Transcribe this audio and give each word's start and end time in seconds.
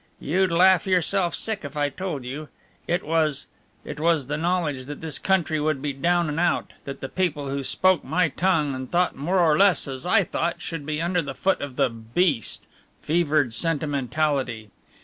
"You'd 0.19 0.49
laugh 0.51 0.87
yourself 0.87 1.35
sick 1.35 1.63
if 1.63 1.77
I 1.77 1.89
told 1.89 2.23
you. 2.25 2.49
It 2.87 3.03
was 3.03 3.45
it 3.85 3.99
was 3.99 4.25
the 4.25 4.35
knowledge 4.35 4.85
that 4.87 4.99
this 4.99 5.19
country 5.19 5.59
would 5.59 5.79
be 5.79 5.93
down 5.93 6.27
and 6.27 6.39
out; 6.39 6.73
that 6.85 7.01
the 7.01 7.07
people 7.07 7.49
who 7.49 7.61
spoke 7.63 8.03
my 8.03 8.29
tongue 8.29 8.73
and 8.73 8.89
thought 8.89 9.15
more 9.15 9.37
or 9.37 9.55
less 9.55 9.87
as 9.87 10.07
I 10.07 10.23
thought 10.23 10.59
should 10.59 10.87
be 10.87 10.99
under 10.99 11.21
the 11.21 11.35
foot 11.35 11.61
of 11.61 11.75
the 11.75 11.87
Beast 11.91 12.67
fevered 13.03 13.53
sentimentality! 13.53 14.71